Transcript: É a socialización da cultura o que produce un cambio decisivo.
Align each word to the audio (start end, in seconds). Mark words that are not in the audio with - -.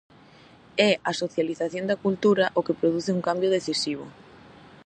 É 0.89 0.91
a 1.09 1.13
socialización 1.21 1.85
da 1.87 2.01
cultura 2.05 2.45
o 2.59 2.61
que 2.65 2.77
produce 2.81 3.11
un 3.15 3.21
cambio 3.27 3.53
decisivo. 3.57 4.05